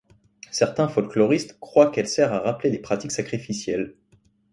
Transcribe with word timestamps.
Certains 0.49 0.87
folkloristes 0.87 1.59
croient 1.59 1.91
qu'elle 1.91 2.07
sert 2.07 2.33
à 2.33 2.39
rappeler 2.39 2.71
les 2.71 2.79
pratiques 2.79 3.11
sacrificielles. 3.11 3.93